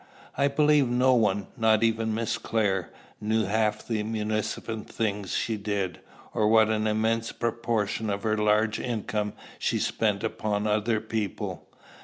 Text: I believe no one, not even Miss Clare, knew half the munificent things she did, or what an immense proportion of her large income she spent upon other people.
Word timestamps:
I 0.35 0.47
believe 0.47 0.87
no 0.87 1.13
one, 1.13 1.45
not 1.55 1.83
even 1.83 2.11
Miss 2.15 2.39
Clare, 2.39 2.89
knew 3.21 3.45
half 3.45 3.87
the 3.87 4.01
munificent 4.01 4.89
things 4.89 5.35
she 5.35 5.57
did, 5.57 5.99
or 6.33 6.47
what 6.47 6.69
an 6.69 6.87
immense 6.87 7.31
proportion 7.31 8.09
of 8.09 8.23
her 8.23 8.35
large 8.35 8.79
income 8.79 9.33
she 9.59 9.77
spent 9.77 10.23
upon 10.23 10.65
other 10.65 10.99
people. 10.99 11.67